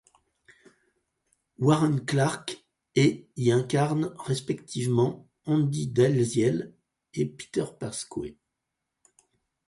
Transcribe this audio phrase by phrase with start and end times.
[1.59, 2.65] Warren Clarke
[2.95, 6.73] et y incarnent respectivement Andy Dalziel
[7.13, 8.35] et Peter Pascoe.